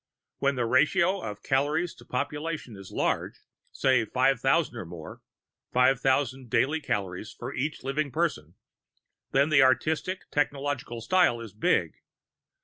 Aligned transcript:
When 0.39 0.55
the 0.55 0.65
ratio 0.65 1.35
Calories 1.43 1.93
to 1.93 2.05
Population 2.05 2.75
is 2.75 2.91
large 2.91 3.41
say, 3.71 4.03
five 4.03 4.39
thousand 4.39 4.75
or 4.77 4.83
more, 4.87 5.21
five 5.71 5.99
thousand 6.01 6.49
daily 6.49 6.81
calories 6.81 7.31
for 7.31 7.51
every 7.51 7.71
living 7.83 8.11
person 8.11 8.55
then 9.29 9.49
the 9.49 9.61
Artistic 9.61 10.27
Technological 10.31 11.01
Style 11.01 11.39
is 11.39 11.53
big. 11.53 11.97